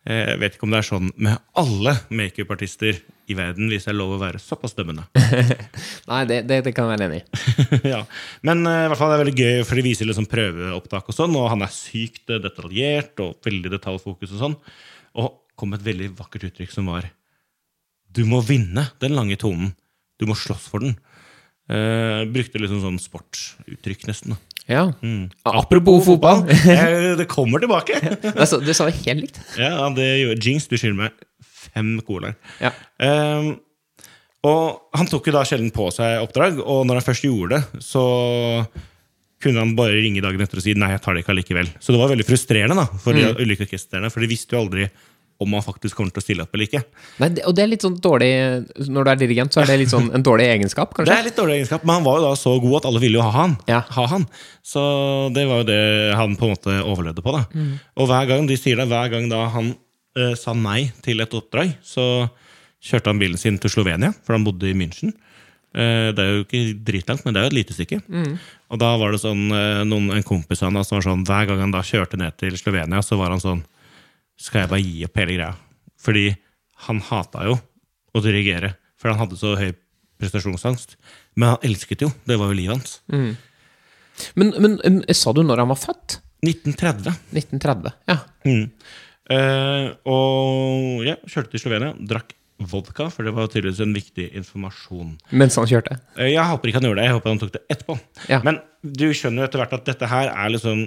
[0.05, 3.97] Eh, Jeg vet ikke om det er sånn med alle makeupartister i verden, hvis jeg
[3.97, 5.07] lover å være såpass dømmende.
[6.11, 7.79] Nei, det, det, det kan jeg være enig i.
[7.95, 8.03] ja.
[8.45, 11.17] Men uh, i hvert fall det er veldig gøy, for de viser liksom prøveopptak og
[11.17, 14.59] sånn, og han er sykt eh, detaljert og veldig detaljfokus og sånn.
[15.25, 17.07] Og kom med et veldig vakkert uttrykk som var
[18.15, 19.73] Du må vinne den lange tonen.
[20.21, 20.99] Du må slåss for den.
[21.65, 24.35] Uh, brukte liksom sånn sportsuttrykk, nesten.
[24.37, 24.54] da.
[24.71, 24.87] Ja.
[25.05, 25.29] Mm.
[25.45, 26.45] Apropos fotball.
[27.21, 28.01] Det kommer tilbake!
[28.23, 29.41] Du sa, det helt likt.
[29.61, 31.21] ja, det gjorde Jinx, du skylder meg
[31.75, 32.35] fem colaer.
[32.63, 32.73] Ja.
[33.03, 33.55] Um,
[34.45, 37.85] og han tok jo da sjelden på seg oppdrag, og når han først gjorde det,
[37.85, 38.05] så
[39.45, 41.71] kunne han bare ringe dagen etter og si nei, jeg tar det ikke allikevel.
[41.81, 44.89] Så det var veldig frustrerende da, for de ulike orkestrene, for de visste jo aldri
[45.45, 46.83] om han faktisk kommer til å stille opp eller ikke.
[47.23, 48.31] Nei, og det er litt sånn dårlig
[48.89, 51.13] Når du er dirigent, så er det litt sånn en dårlig egenskap, kanskje?
[51.13, 53.21] Det er litt dårlig egenskap, men han var jo da så god at alle ville
[53.21, 53.57] jo ha han.
[53.71, 53.83] Ja.
[53.97, 54.29] Ha han.
[54.65, 54.85] Så
[55.37, 55.83] det var jo det
[56.19, 57.35] han på en måte overlevde på.
[57.37, 57.45] da.
[58.01, 61.37] Og hver gang de sier det, hver gang da han uh, sa nei til et
[61.37, 62.27] oppdrag, så
[62.85, 65.15] kjørte han bilen sin til Slovenia, for han bodde i München.
[65.75, 68.01] Eh, det er jo ikke dritlangt, men det er jo et lite stykke.
[68.71, 71.25] Og da var det sånn, eh, noen, en kompis av han da, som var sånn,
[71.27, 73.65] hver gang han da kjørte ned til Slovenia, så var han sånn
[74.41, 75.53] Skal jeg bare gi opp hele greia?
[76.05, 76.27] Fordi
[76.89, 77.57] han hata jo
[78.15, 79.71] å dirigere, for han hadde så høy
[80.21, 80.97] prestasjonsangst.
[81.39, 82.11] Men han elsket jo.
[82.29, 82.99] Det var jo livet hans.
[84.39, 86.19] Men, men um, sa du når han var født?
[86.45, 87.15] 1930.
[87.35, 87.95] 1930.
[88.11, 88.19] Ja.
[88.47, 88.67] Mm.
[89.35, 91.95] Eh, og ja, kjørte til Slovenia.
[91.97, 92.35] Drakk
[92.71, 95.15] vodka, for det var tydeligvis en viktig informasjon.
[95.35, 95.97] Mens han kjørte.
[96.19, 97.09] Eh, Jeg håper ikke han gjorde det.
[97.09, 97.97] Jeg håper han tok det etterpå.
[98.31, 98.43] Ja.
[98.47, 100.85] Men du skjønner jo etter hvert at dette her er liksom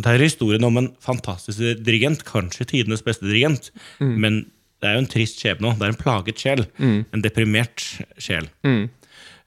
[0.00, 3.70] Det er historien om en fantastisk dirigent, kanskje tidenes beste dirigent.
[4.00, 4.44] Men
[4.80, 5.78] det er jo en trist skjebne òg.
[5.80, 6.64] Det er en plaget sjel.
[6.80, 7.84] En deprimert
[8.20, 8.48] sjel.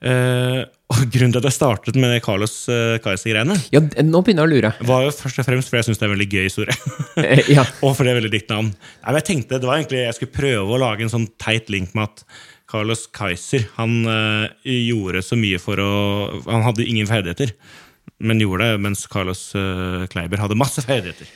[0.04, 0.62] Eh,
[0.94, 4.52] og grunnen til at jeg startet med Carlos uh, Kaiser-greiene, Ja, nå begynner jeg å
[4.52, 4.72] lure.
[4.89, 6.76] var jo først og fremst fordi jeg syns det er en veldig gøy historie.
[7.24, 7.63] Eh, ja.
[7.86, 8.74] Og fordi det er veldig dikt navn.
[8.74, 11.72] Nei, men jeg tenkte det var egentlig Jeg skulle prøve å lage en sånn teit
[11.74, 12.26] link med at
[12.74, 15.89] Carlos Kaiser han eh, gjorde så mye for å
[16.50, 17.56] Han hadde ingen ferdigheter.
[18.24, 21.28] Men gjorde det mens Carlos uh, Kleiber hadde masse ferdigheter.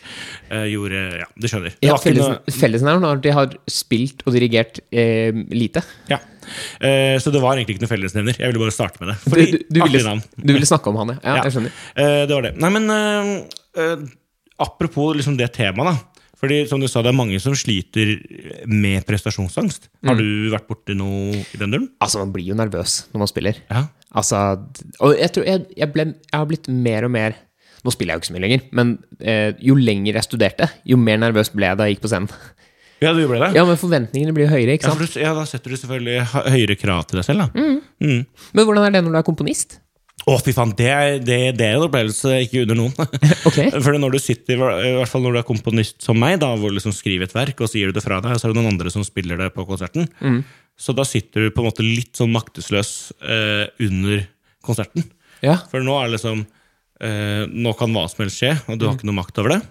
[0.50, 1.76] Uh, gjorde, ja, Du skjønner.
[1.78, 5.84] Det Ja, Fellesnevneren er at de har spilt og dirigert eh, lite.
[6.12, 6.22] Ja.
[6.80, 8.40] Uh, så det var egentlig ikke noe fellesnevner.
[8.40, 9.18] Jeg ville bare starte med det.
[9.24, 11.20] Du, Fordi, du, du, du, ville, du ville snakke om han, ja.
[11.24, 11.36] ja.
[11.42, 11.48] Ja.
[11.50, 11.80] Jeg skjønner.
[12.00, 12.54] Eh, det var det.
[12.64, 13.48] Nei, men
[14.58, 16.24] apropos liksom det temaet, da.
[16.38, 18.12] Fordi som du sa, det er mange som sliter
[18.70, 19.88] med prestasjonsangst.
[20.06, 20.20] Har Mm.
[20.22, 21.88] du vært borti noe i den duren?
[22.00, 23.58] Altså, man blir jo nervøs når man spiller.
[23.72, 23.88] Ja.
[24.16, 24.40] Altså,
[25.04, 27.36] og jeg tror jeg, jeg, ble, jeg har blitt mer og mer
[27.86, 30.98] Nå spiller jeg jo ikke så mye lenger, men eh, jo lenger jeg studerte, jo
[31.00, 32.32] mer nervøs ble jeg da jeg gikk på scenen.
[32.98, 33.52] Ja, du ble det?
[33.54, 35.04] Ja, men forventningene blir jo høyere, ikke Ja, sant?
[35.04, 37.68] for du, ja, da setter du selvfølgelig høyere krav til deg selv, da.
[38.02, 39.78] Men hvordan er det når du er komponist?
[40.26, 40.90] Å, fy faen, det
[41.28, 42.96] det, det er en opplevelse ikke under noen.
[43.48, 43.70] okay.
[43.86, 46.74] For når du sitter, i hvert fall når du er komponist som meg, da, hvor
[46.74, 48.74] du liksom skriver et verk og sier det fra deg, og så er det noen
[48.74, 50.10] andre som spiller det på konserten,
[50.78, 54.28] så da sitter du på en måte litt sånn maktesløs eh, under
[54.66, 55.08] konserten.
[55.42, 55.58] Ja.
[55.72, 56.40] For nå er det liksom
[57.04, 59.62] eh, Nå kan hva som helst skje, og du har ikke noe makt over det.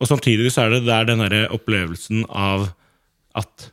[0.00, 2.70] Og samtidig så er det der den derre opplevelsen av
[3.36, 3.70] at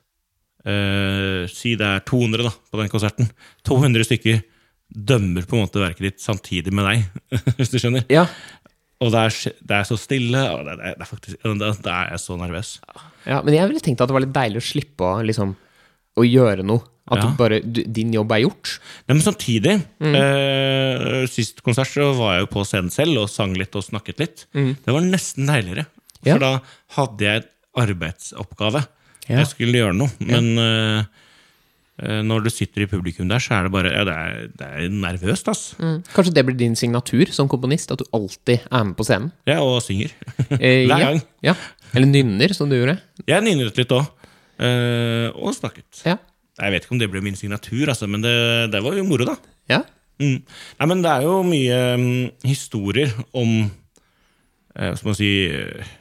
[0.67, 3.31] eh, Si det er 200 da, på den konserten.
[3.67, 4.41] 200 stykker
[4.87, 7.05] dømmer på en måte verket ditt samtidig med deg,
[7.59, 8.07] hvis du skjønner.
[8.11, 8.27] Ja.
[9.03, 12.21] Og det er, det er så stille, og det, det, er faktisk, da er jeg
[12.23, 12.77] så nervøs.
[13.27, 13.41] ja.
[13.45, 15.53] Men jeg ville tenkt at det var litt deilig å slippe å, liksom,
[16.17, 16.83] å gjøre noe.
[17.07, 17.29] At Ja.
[17.29, 18.73] du bare, du, din jobb er gjort.
[19.07, 23.53] Nei, men samtidig, eh, sist konsert så var jeg jo på scenen selv og sang
[23.55, 24.43] litt og snakket litt.
[24.51, 25.85] Det var nesten deiligere.
[26.25, 26.33] Ja.
[26.35, 26.51] For da
[26.97, 27.49] hadde jeg et
[27.79, 28.81] arbeidsoppgave.
[29.29, 29.39] Ja.
[29.41, 30.11] Jeg skulle gjøre noe.
[30.19, 31.05] Men eh,
[32.03, 34.67] eh, når du sitter i publikum der, så er det bare ja, det, er, det
[34.67, 35.63] er nervøst, ass.
[36.13, 37.91] Kanskje det blir din signatur som komponist?
[37.95, 39.31] At du alltid er med på scenen?
[39.47, 40.11] Ja, og synger.
[40.59, 40.99] Eh, Hver ja.
[41.07, 41.21] gang.
[41.53, 41.55] Ja.
[41.95, 42.99] Eller nynner, som du gjorde.
[43.27, 44.09] Jeg nynnet litt òg.
[44.57, 46.01] Og snakket.
[46.07, 46.15] Ja.
[46.57, 48.33] Jeg vet ikke om det ble min signatur, altså, men det,
[48.73, 49.37] det var jo moro, da.
[49.69, 49.83] ja.
[50.17, 50.39] Mm.
[50.41, 52.05] Nei, men det er jo mye um,
[52.41, 53.51] historier om
[54.73, 55.91] Hva skal man si uh,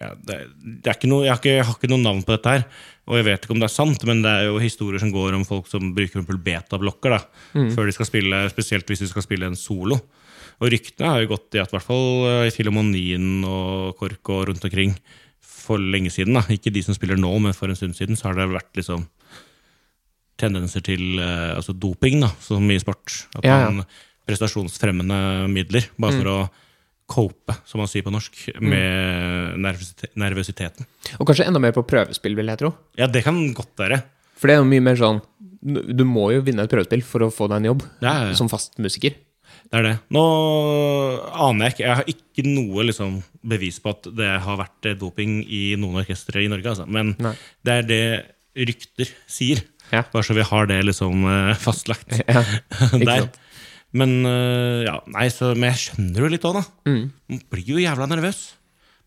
[0.00, 0.38] ja, det,
[0.84, 2.64] det noe, jeg, har ikke, jeg har ikke noe navn på dette her,
[3.08, 5.36] og jeg vet ikke om det er sant, men det er jo historier som går
[5.38, 7.20] om folk som bruker betablokker da,
[7.72, 9.96] før de skal spille, spesielt hvis de skal spille en solo.
[10.60, 14.44] Og ryktene har jo gått i at i hvert fall i Filharmonien og KORK og
[14.50, 14.92] rundt omkring
[15.66, 16.44] for lenge siden, da.
[16.52, 19.06] ikke de som spiller nå, men for en stund siden, så har det vært liksom
[20.40, 23.24] tendenser til eh, altså doping, da, som i sport.
[23.38, 23.72] At Ja, ja.
[23.72, 23.88] man
[24.26, 26.38] prestasjonsfremmende midler, bare for å
[27.06, 29.66] cope, som man sier på norsk, med mm.
[30.18, 30.88] nervøsiteten.
[31.20, 32.72] Og kanskje enda mer på prøvespill, vil jeg tro.
[32.98, 34.00] Ja, det kan godt være.
[34.36, 35.22] For det er jo mye mer sånn
[35.66, 38.12] Du må jo vinne et prøvespill for å få deg en jobb ja.
[38.38, 39.14] som fast musiker.
[39.66, 39.94] Det er det.
[40.14, 40.22] Nå
[41.46, 44.98] aner jeg ikke Jeg har ikke noe liksom, bevis på at det har vært eh,
[44.98, 46.86] doping i noen orkestre i Norge, altså.
[46.86, 47.34] men Nei.
[47.66, 48.02] det er det
[48.70, 49.64] rykter sier.
[49.92, 50.04] Ja.
[50.12, 52.42] Bare så vi har det liksom eh, fastlagt Ja,
[52.94, 53.26] der.
[53.26, 53.42] sant?
[53.96, 56.64] Men eh, ja, nei, så, men jeg skjønner jo litt òg, da.
[56.90, 57.04] Mm.
[57.32, 58.40] Man blir jo jævla nervøs.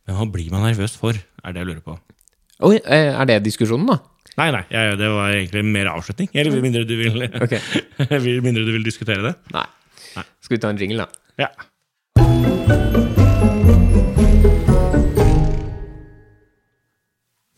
[0.08, 1.98] Men hva blir man nervøs for, er det jeg lurer på.
[2.68, 4.00] Oi, eh, er det diskusjonen, da?
[4.40, 6.30] Nei, nei, jeg, det var egentlig mer avslutning.
[6.34, 7.60] Eller mindre du vil, okay.
[8.46, 9.36] mindre du vil diskutere det.
[9.56, 9.66] Nei.
[10.16, 11.08] Skal vi ta en jingle, da?
[11.46, 11.50] Ja.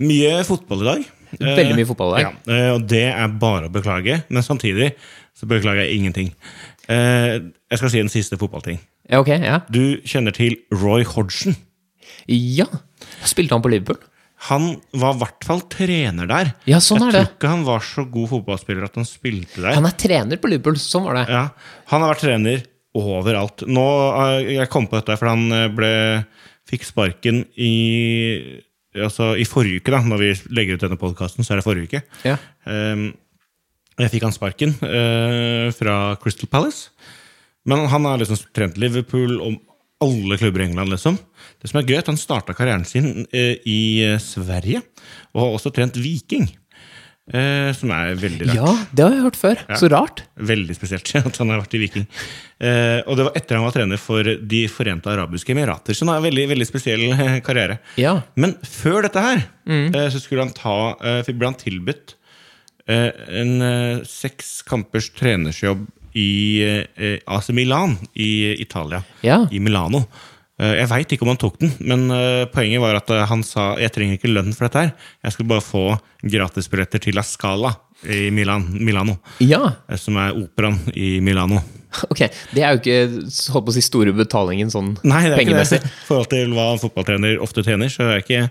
[0.01, 1.03] Mye fotball i dag.
[1.41, 2.23] Veldig mye fotball i dag.
[2.25, 4.17] Ja, eh, og det er bare å beklage.
[4.33, 4.91] Men samtidig
[5.37, 6.31] så beklager jeg ingenting.
[6.89, 7.39] Eh,
[7.71, 8.79] Jeg skal si en siste fotballting.
[9.09, 9.59] Ja, ok, ja.
[9.71, 11.55] Du kjenner til Roy Hodgson.
[12.27, 12.65] Ja.
[13.23, 13.97] Spilte han på Liverpool?
[14.49, 16.53] Han var i hvert fall trener der.
[16.65, 17.21] Ja, sånn jeg er det.
[17.27, 19.75] tror ikke han var så god fotballspiller at han spilte der.
[19.77, 21.27] Han er trener på Liverpool, sånn var det.
[21.29, 21.43] Ja,
[21.93, 22.63] Han har vært trener
[22.97, 23.63] overalt.
[23.69, 23.85] Nå,
[24.23, 25.93] eh, Jeg kom på dette for han eh, ble,
[26.69, 27.71] fikk sparken i
[28.91, 31.87] Altså i forrige uke, da, når vi legger ut denne podkasten, så er det forrige
[31.87, 32.01] uke.
[32.27, 32.33] Ja.
[32.67, 33.13] Um,
[34.01, 36.89] jeg fikk han sparken uh, fra Crystal Palace.
[37.63, 39.61] Men han har liksom trent Liverpool og
[40.01, 40.89] alle klubber i England.
[40.93, 41.19] liksom.
[41.61, 44.81] Det som er gøy, er at han starta karrieren sin eh, i eh, Sverige,
[45.35, 46.49] og har også trent Viking.
[47.31, 48.57] eh, som er veldig rart.
[48.57, 49.61] ja, det har jeg hørt før.
[49.79, 50.23] Så rart.
[50.35, 52.07] Veldig spesielt at han har vært i Viking.
[52.59, 55.93] Eh, og det var etter han var trener for De forente arabiske emirater.
[55.95, 57.77] Så han har en veldig, veldig spesiell eh, karriere.
[58.01, 58.17] Ja.
[58.35, 60.97] Men før dette her eh, så skulle han ta,
[61.29, 62.17] ble han tilbudt
[62.89, 63.09] eh,
[63.41, 65.85] en seks kampers trenersjobb
[66.17, 66.27] i
[66.65, 69.01] eh, AC Milan i Italia.
[69.25, 69.43] Ja.
[69.51, 70.03] I Milano.
[70.61, 73.41] Eh, jeg veit ikke om han tok den, men eh, poenget var at eh, han
[73.47, 74.91] sa jeg trenger ikke lønn for dette her.
[75.25, 75.85] Jeg skulle bare få
[76.27, 77.73] gratisbilletter til La Scala
[78.09, 79.19] i Milan, Milano.
[79.41, 79.61] Ja.
[79.89, 81.61] eh, Som er operaen i Milano.
[82.07, 82.21] Ok.
[82.55, 82.99] Det er jo ikke
[83.51, 85.81] holdt på å si store betalingen sånn Nei, det er pengemessig.
[85.83, 85.89] det.
[86.03, 88.45] I forhold til hva en fotballtrener ofte tjener, så er ikke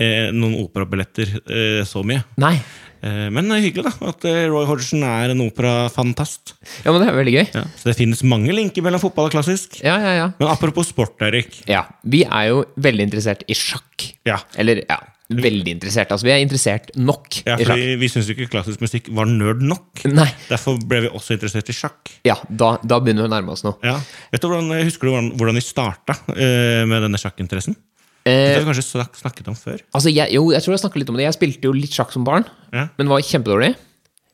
[0.00, 2.22] eh, noen operabilletter eh, så mye.
[2.40, 2.54] Nei.
[3.02, 6.54] Eh, men det er hyggelig da, at eh, Roy Hodgson er en operafantast.
[6.84, 7.46] Ja, men det er veldig gøy.
[7.56, 9.80] Ja, så det finnes mange linker mellom fotball og klassisk.
[9.82, 10.28] Ja, ja, ja.
[10.38, 11.64] Men apropos sport, Erik.
[11.70, 14.06] Ja, Vi er jo veldig interessert i sjakk.
[14.28, 14.38] Ja.
[14.60, 15.00] Eller ja,
[15.32, 16.12] veldig interessert.
[16.14, 17.82] Altså, vi er interessert nok Ja, i sjakk.
[18.02, 20.04] Vi syns ikke klassisk musikk var nerd nok.
[20.10, 20.28] Nei.
[20.50, 22.12] Derfor ble vi også interessert i sjakk.
[22.28, 23.78] Ja, da, da begynner vi å nærme oss noe.
[23.86, 23.98] Ja.
[24.32, 27.78] Vet du hvordan, Husker du hvordan, hvordan vi starta uh, med denne sjakkinteressen?
[28.24, 29.80] Det Eh, har vi kanskje snak snakket om før.
[29.94, 31.24] altså, jeg, jo, jeg tror jeg snakket litt om det.
[31.26, 32.88] Jeg spilte jo litt sjakk som barn, Ja.
[32.98, 33.74] men var kjempedårlig.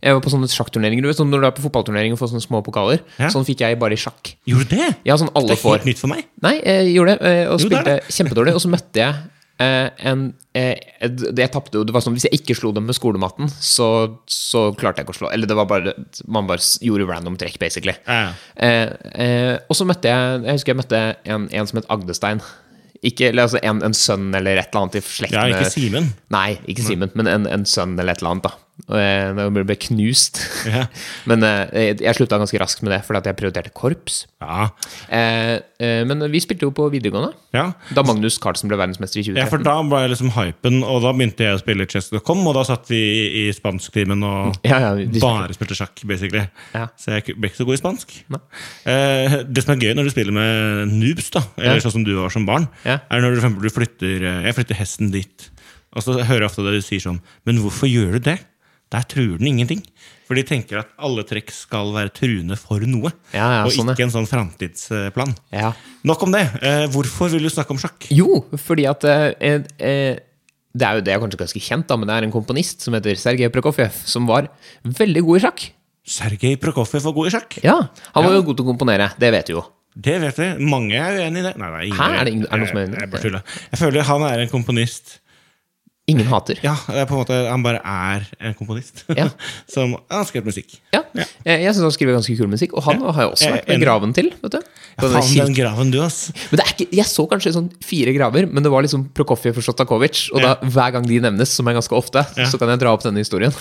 [0.03, 1.03] Jeg var på sånne sjakkturneringer.
[1.03, 3.01] Du vet, sånn når du er på fotballturnering og får sånne små pokaler.
[3.19, 3.31] Ja.
[3.35, 4.35] Sånn fikk jeg bare i sjakk.
[4.47, 4.91] Gjorde du det?
[5.09, 5.79] Ja, sånn alle Det er får.
[5.81, 6.27] helt nytt for meg.
[6.41, 8.55] Nei, jeg gjorde det, eh, og Jo, det spilte kjempedårlig.
[8.55, 9.15] Og så møtte jeg
[9.59, 10.77] eh, en eh,
[11.09, 13.89] det jeg tappte jo, det var sånn, Hvis jeg ikke slo dem med skolematen, så,
[14.31, 15.33] så klarte jeg ikke å slå.
[15.33, 15.95] Eller det var bare
[16.29, 17.97] Man bare gjorde random trekk, basically.
[18.07, 18.35] Ja.
[18.55, 22.41] Eh, eh, og så møtte jeg Jeg husker jeg møtte en, en som het Agdestein.
[23.07, 26.09] Ikke, altså en, en sønn eller et eller annet i slekt ja, ikke Simen.
[26.35, 28.49] Nei, ikke Simen, men en, en sønn eller et eller annet.
[28.49, 30.39] da Og jeg, ble- knust.
[30.69, 30.85] Ja.
[31.31, 34.21] men eh, jeg, jeg slutta ganske raskt med det, fordi at jeg prioriterte korps.
[34.39, 34.69] Ja.
[35.11, 37.33] Eh, eh, men vi spilte jo på videregående.
[37.57, 37.67] Ja.
[37.97, 39.43] Da Magnus Carlsen ble verdensmester i 2013.
[39.43, 42.65] ja, for da ble liksom hypen, og da begynte jeg å spille chess.com, og da
[42.69, 44.61] satt vi i, i spansktimen og
[45.27, 46.45] bare spilte sjakk, basically.
[46.77, 46.87] Ja.
[47.01, 48.15] Så jeg ble ikke så god i spansk.
[48.39, 52.15] Eh, det som er gøy når du spiller med noobs, da, eller sånn som du
[52.21, 55.49] var som barn, er når du, du flytter eh, Jeg flytter hesten dit,
[55.97, 58.39] og så hører jeg ofte det du sier sånn Men hvorfor gjør du det?
[58.93, 59.83] Der truer den ingenting.
[60.29, 63.89] For de tenker at alle trekk skal være truende for noe, Ja, ja, og sånn,
[63.93, 65.35] ikke en sånn framtidsplan.
[65.53, 65.73] Ja.
[66.09, 66.43] Nok om det.
[66.63, 68.09] Eh, hvorfor vil du snakke om sjakk?
[68.13, 70.19] Jo, fordi at eh, eh,
[70.79, 72.95] Det er jo det er kanskje ganske kjent, da, men det er en komponist som
[72.95, 74.49] heter Sergej Prokofjev, som var
[74.85, 75.65] veldig god i sjakk.
[76.09, 77.59] Sergej Prokofjev var god i sjakk.
[77.65, 77.79] Ja,
[78.15, 79.65] Han var jo god til å komponere, det vet du jo.
[79.99, 80.49] Det vet vi.
[80.65, 81.55] Mange er uenig i det.
[81.59, 82.09] Nei, nei, ingen Hæ?
[82.21, 83.01] Er det ingen- er det noen som er Jeg- uenig?
[83.01, 83.43] Jeg bare tuller.
[83.73, 85.19] Jeg føler han er en komponist
[86.09, 86.57] Ingen hater.
[86.65, 89.03] Ja, det er på en måte Han bare er en komponist.
[89.13, 89.27] Ja.
[89.75, 90.79] Som har skrevet musikk.
[90.95, 91.25] Ja, Ja.
[91.45, 93.83] Jeg, jeg syns han skriver ganske kul musikk, og han har jo også vært enig.
[93.85, 94.29] graven til.
[94.43, 96.19] vet du Ja, faen, den graven du, ass.
[96.51, 99.57] Men det er ikke, jeg så kanskje sånn fire graver, men det var liksom Prokofjev
[99.61, 100.29] og Sjostakovitsj.
[100.37, 103.05] Og da, hver gang de nevnes, som er ganske ofte, så kan jeg dra opp
[103.07, 103.53] denne historien.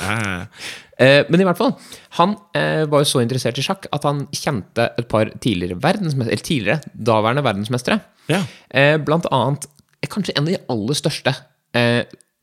[0.98, 1.76] Eh, men i hvert fall,
[2.18, 6.34] han eh, var jo så interessert i sjakk at han kjente et par tidligere verdensmestere,
[6.34, 8.00] eller tidligere daværende verdensmestere.
[8.32, 8.42] Ja.
[8.74, 9.68] Eh, blant annet
[10.02, 11.36] eh, kanskje en av de aller største,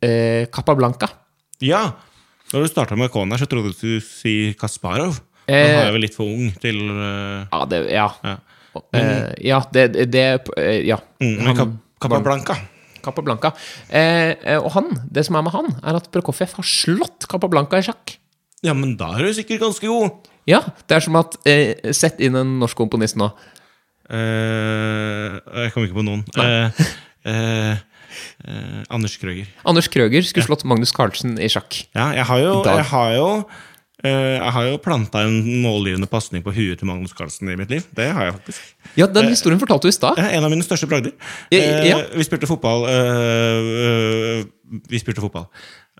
[0.05, 1.09] eh, eh, Capablanca.
[1.64, 1.87] ja.
[2.53, 5.17] Når du starta med her, så trodde du du skulle si Kasparov.
[5.49, 5.55] Eh.
[5.64, 8.05] Han er jeg vel litt for ung til eh, Ja, det, ja.
[8.23, 8.35] Ja.
[8.95, 10.23] Eh, ja, det, det,
[10.57, 10.99] eh, Ja.
[11.21, 12.55] mm, men Han- Capablanca.
[13.03, 13.51] Capablanca.
[13.90, 17.79] Eh, eh, og han, det som er med han, er at Prokofjev har slått Capablanca
[17.81, 18.19] i sjakk.
[18.62, 20.29] Ja, men da er du sikkert ganske god.
[20.47, 23.33] Ja, det er som at eh, Sett inn en norsk komponist nå.
[24.11, 26.23] Eh, jeg kom ikke på noen.
[27.25, 27.77] Eh,
[28.46, 29.46] eh, eh, Anders Krøger.
[29.64, 31.85] Anders Krøger skulle slått Magnus Carlsen i sjakk.
[31.94, 33.29] Ja, jeg har jo, jeg har jo
[34.05, 37.70] eh, jeg har jo planta en målgivende pasning på huet til Magnus Carlsen i mitt
[37.72, 37.87] liv.
[37.96, 38.74] Det har jeg faktisk.
[39.00, 40.18] Ja, den historien fortalte du i stad.
[40.20, 41.14] En av mine største bragder.
[41.50, 42.03] Ja, Eh, ja.
[42.14, 42.85] vi spilte fotball.
[42.90, 44.44] eh, eh,
[44.90, 45.48] vi spilte fotball.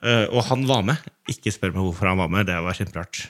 [0.05, 1.01] Eh, og han var med.
[1.31, 2.47] Ikke spør meg hvorfor han var med.
[2.51, 3.23] Det var kjemperart.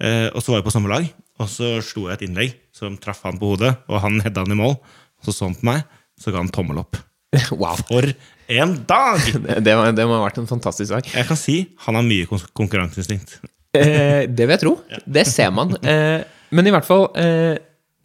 [0.00, 1.08] Eh, og så var vi på samme lag,
[1.42, 4.54] og så slo jeg et innlegg som traff han på hodet, og han hedda han
[4.54, 4.78] i mål.
[5.24, 5.82] Så så han på meg,
[6.20, 6.96] så ga han tommel opp.
[7.62, 7.76] Wow.
[7.88, 8.08] For
[8.54, 9.20] en dag!
[9.46, 11.06] Det, det, må, det må ha vært en fantastisk dag.
[11.14, 13.38] Jeg kan si han har mye kon- konkurranseinstinkt.
[13.74, 14.74] Eh, det vil jeg tro.
[15.06, 15.72] Det ser man.
[15.82, 16.20] Eh,
[16.54, 17.56] men i hvert fall eh,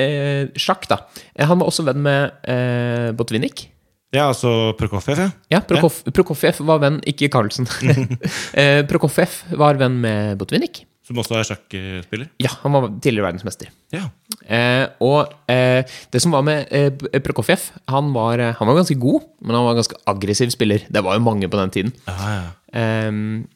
[0.02, 1.02] eh, sjakk, da.
[1.36, 3.68] Eh, Han var også venn med eh, Botvinnik.
[4.10, 5.30] Ja, altså Prokofjev, ja.
[5.54, 7.68] Ja, Prokofjev var venn, ikke Carlsen.
[8.58, 10.82] eh, Prokofjev var venn med Botvinnik.
[11.10, 12.28] Som også er sjakkspiller.
[12.38, 13.72] Ja, han var tidligere verdensmester.
[13.90, 14.04] Ja.
[14.46, 15.82] Eh, og eh,
[16.14, 16.92] det som var med eh,
[17.26, 20.86] Prokofjev, han var, eh, han var ganske god, men han var en ganske aggressiv spiller.
[20.86, 21.96] Det var jo mange på den tiden.
[22.06, 22.46] Ja, ja.
[22.78, 23.48] Ehm,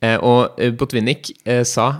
[0.00, 1.34] eh, og eh, Botvinnik
[1.68, 1.90] sa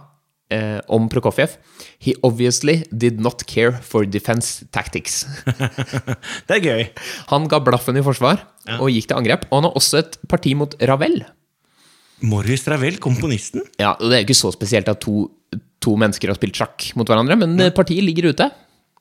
[0.94, 1.56] om Prokofjev
[1.98, 5.24] He obviously did not care for defense tactics.
[6.46, 6.84] Det er gøy.
[7.32, 8.44] Han ga blaffen i forsvar
[8.78, 9.48] og gikk til angrep.
[9.50, 11.24] Og han har også et parti mot Ravel.
[12.24, 13.64] Maurice Ravel, komponisten.
[13.80, 15.26] Ja, og Det er jo ikke så spesielt at to,
[15.84, 17.72] to mennesker har spilt sjakk mot hverandre, men ja.
[17.76, 18.48] partiet ligger ute.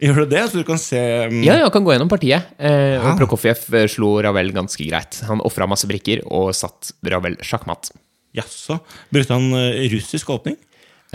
[0.03, 0.41] Gjør du det?
[0.51, 0.99] Så du kan se
[1.31, 1.37] um...
[1.45, 2.49] Ja, ja, kan gå gjennom partiet.
[2.59, 3.13] Eh, Ja.
[3.15, 5.21] Prokofjev eh, slo Ravel ganske greit.
[5.29, 7.93] Han ofra masse brikker og satt Ravel sjakkmatt.
[8.35, 8.81] Jaså.
[9.15, 10.57] Brukte han eh, russisk åpning?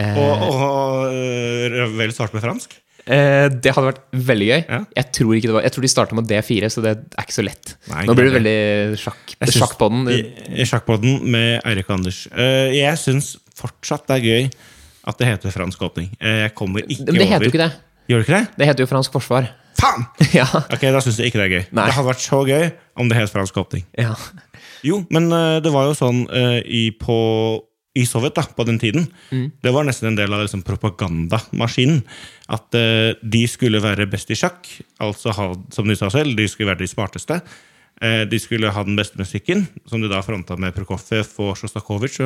[0.00, 2.78] Og, og eh, Ravel startet med fransk?
[3.10, 4.60] Eh, det hadde vært veldig gøy.
[4.70, 4.80] Ja.
[5.00, 7.36] Jeg tror ikke det var Jeg tror de starta med D4, så det er ikke
[7.36, 7.72] så lett.
[7.90, 10.10] Nei, Nå blir det veldig sjakk, sjakkpodden.
[10.70, 12.24] Sjakkpodden med Eirik Anders.
[12.30, 14.50] Eh, jeg syns fortsatt det er gøy
[15.10, 16.12] at det heter fransk åpning.
[16.20, 17.72] Eh, jeg kommer ikke Men det heter jo ikke det.
[18.10, 18.46] Gjør det ikke det?
[18.60, 19.50] Det heter jo fransk forsvar.
[19.80, 20.06] Faen!
[20.38, 20.46] ja.
[20.66, 21.64] Ok, Da syns jeg ikke det er gøy.
[21.72, 21.88] Nei.
[21.88, 22.70] Det hadde vært så gøy
[23.00, 23.86] om det het fransk åpning.
[23.98, 24.14] ja.
[24.80, 27.14] Jo, men eh, det var jo sånn eh, i, på
[27.98, 29.08] i Sovjet da, på den tiden.
[29.62, 32.04] Det var nesten en del av liksom, propagandamaskinen.
[32.54, 34.68] At eh, de skulle være best i sjakk,
[35.02, 37.40] altså ha, som de sa selv, de skulle være de smarteste.
[38.00, 42.22] Eh, de skulle ha den beste musikken, som de da fronta med Prokofjev og Sjostakovitsj.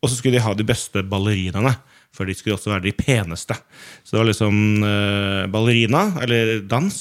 [0.00, 1.74] Og så skulle de ha de beste ballerinaene,
[2.14, 3.58] for de skulle også være de peneste.
[4.04, 6.96] Så det var liksom eh, ballerina, eller dans,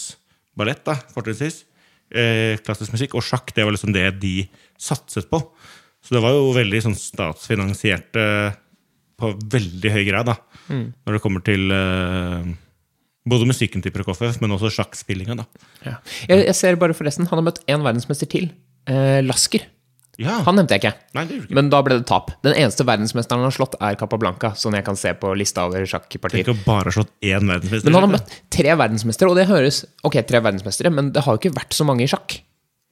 [0.58, 1.64] ballett, da, fortrinnsvis,
[2.12, 4.36] eh, klassisk musikk, og sjakk, det var liksom det de
[4.82, 5.40] satset på.
[6.06, 8.58] Så det var jo veldig sånn statsfinansiert eh,
[9.20, 10.38] på veldig høy grad, da.
[10.70, 12.46] Når det kommer til uh,
[13.30, 15.36] både musikken til Prokofjev, men også sjakkspillinga.
[15.86, 15.98] Ja.
[16.30, 18.50] Jeg, jeg ser bare forresten, han har møtt én verdensmester til.
[18.90, 19.68] Eh, Lasker.
[20.20, 20.42] Ja.
[20.44, 20.92] Han nevnte jeg ikke.
[21.16, 21.54] Nei, ikke.
[21.56, 22.34] Men da ble det tap.
[22.44, 25.86] Den eneste verdensmesteren han har slått, er Capablanca, sånn jeg kan se på lista over
[25.88, 26.44] sjakkpartier.
[26.44, 27.88] Tenk å bare slått én verdensmester.
[27.88, 31.36] Men han har møtt tre verdensmestere, og det høres Ok, tre verdensmestere, men det har
[31.36, 32.42] jo ikke vært så mange i sjakk.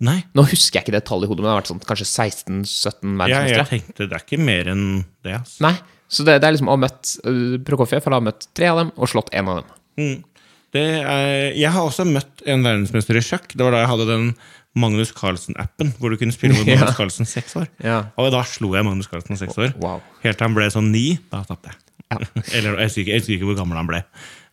[0.06, 0.20] Nei.
[0.38, 3.24] Nå husker jeg ikke det tallet i hodet, men det har vært sånn kanskje 16-17
[3.32, 4.84] Ja, jeg tenkte det er ikke mer enn
[5.26, 5.40] det.
[5.40, 5.58] Altså.
[5.66, 5.74] Nei,
[6.08, 8.84] så det, det er liksom å ha møtt uh, Prokofjev, han har møtt tre av
[8.84, 9.74] dem, og slått én av dem.
[9.98, 10.46] Mm.
[10.76, 13.56] Det er, jeg har også møtt en verdensmester i sjakk.
[13.56, 14.30] Det var da jeg hadde den
[14.78, 16.78] Magnus Carlsen-appen, hvor du kunne spille mot Ja.
[16.84, 17.66] Magnus Carlsen seks år.
[17.82, 18.04] Ja.
[18.22, 19.74] Og da slo jeg Magnus Carlsen seks år.
[19.82, 20.04] Wow.
[20.22, 21.08] Helt til han ble sånn ni.
[21.32, 21.82] Da tapte jeg.
[22.08, 22.20] Ja.
[22.56, 24.00] Eller jeg husker, ikke, jeg husker ikke hvor gammel han ble.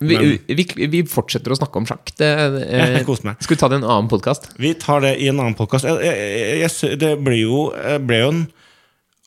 [0.03, 0.17] Vi,
[0.49, 2.11] vi, vi fortsetter å snakke om sjakk.
[2.19, 2.27] Det,
[2.67, 2.97] eh.
[3.05, 4.49] Skal vi ta det i en annen podkast?
[4.59, 5.87] vi tar det i en annen podkast.
[5.87, 7.61] Det ble jo,
[8.03, 8.43] ble jo en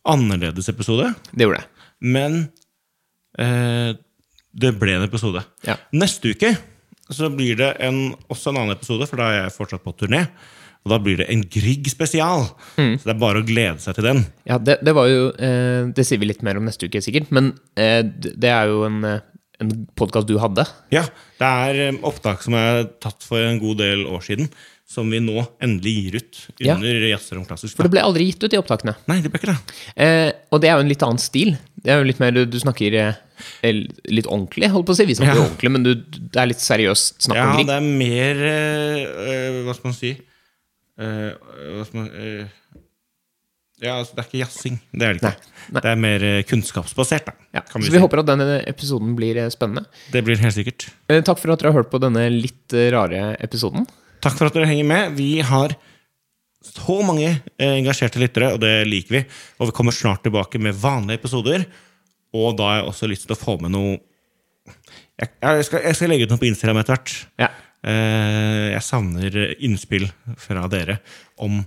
[0.08, 1.88] annerledes episode, Det gjorde det.
[2.00, 2.38] men
[3.38, 3.96] eh,
[4.58, 5.42] det ble en episode.
[5.66, 5.76] Ja.
[5.96, 6.54] Neste uke
[7.08, 10.26] så blir det en, også en annen episode, for da er jeg fortsatt på turné.
[10.86, 12.46] Og da blir det en Grieg spesial.
[12.76, 14.22] Så det er bare å glede seg til den.
[14.48, 17.32] Ja, det, det var jo eh, Det sier vi litt mer om neste uke, sikkert.
[17.34, 19.20] Men eh, det er jo en, eh,
[19.60, 20.64] en podkast du hadde.
[20.94, 21.02] Ja,
[21.42, 24.48] det er eh, opptak som er tatt for en god del år siden,
[24.88, 26.78] som vi nå endelig gir ut Ja.
[26.78, 27.74] under Jazzer om klassisk.
[27.76, 28.94] For det ble aldri gitt ut i opptakene.
[29.10, 29.76] Nei, det ble ikke det.
[30.00, 31.58] Eh, og det er jo en litt annen stil.
[31.76, 33.18] Det er jo litt mer Du, du snakker eh,
[34.08, 35.04] litt ordentlig, holdt på å si.
[35.10, 35.44] Vi snakker Ja.
[35.44, 35.92] ordentlig, men du,
[36.32, 39.98] det er litt seriøst snakk Ja, om Ja, det er mer eh, Hva skal man
[40.00, 40.14] si
[43.78, 44.78] Ja, altså, det er ikke jazzing.
[44.90, 45.30] Det er det ikke.
[45.30, 45.82] Nei, nei.
[45.84, 47.28] Det er mer eh, kunnskapsbasert.
[47.54, 48.02] Ja, kan så vi vi si.
[48.02, 49.84] håper at denne episoden blir eh, spennende.
[50.10, 50.88] Det blir helt sikkert.
[51.06, 53.86] Eh, takk for at dere har hørt på denne litt eh, rare episoden.
[54.24, 55.14] Takk for at dere henger med.
[55.20, 55.76] Vi har
[56.66, 59.22] så mange eh, engasjerte lyttere, og det liker vi.
[59.62, 61.68] Og vi kommer snart tilbake med vanlige episoder.
[62.34, 63.94] Og da har jeg også lyst til å få med noe
[65.18, 67.14] Jeg, jeg, skal, jeg skal legge ut noe på Instagram etter hvert.
[67.40, 67.48] Ja.
[67.84, 70.08] Eh, jeg savner innspill
[70.40, 70.98] fra dere
[71.38, 71.60] om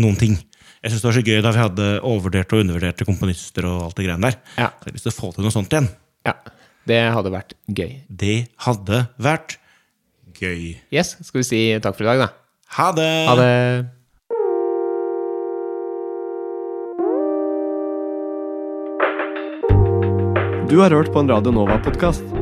[0.00, 0.36] noen ting.
[0.82, 3.64] Jeg syns det var så gøy da vi hadde overvurderte og undervurderte komponister.
[3.68, 4.38] og alt det greiene der.
[4.58, 4.68] Ja.
[4.80, 5.88] Så jeg har lyst til å få til noe sånt igjen.
[6.26, 6.34] ja.
[6.82, 7.92] Det hadde vært gøy.
[8.10, 9.54] Det hadde vært
[10.34, 10.80] gøy.
[10.90, 12.28] Yes, skal vi si takk for i dag, da?
[12.74, 13.10] Ha det!
[13.28, 13.52] Ha det.
[20.68, 22.41] Du har hørt på en Radio Nova-podkast.